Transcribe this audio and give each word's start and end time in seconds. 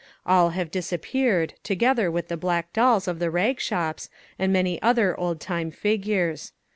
All 0.25 0.49
have 0.49 0.71
disappeared, 0.71 1.53
together 1.61 2.09
with 2.09 2.27
the 2.27 2.35
black 2.35 2.73
dolls 2.73 3.07
of 3.07 3.19
the 3.19 3.29
rag 3.29 3.59
shops 3.59 4.09
and 4.39 4.51
many 4.51 4.81
other 4.81 5.15
old 5.19 5.39
time 5.39 5.69
figures. 5.69 6.53